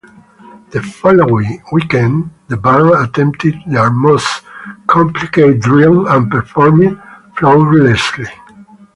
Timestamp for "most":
3.91-4.41